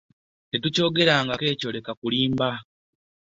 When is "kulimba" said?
1.99-2.49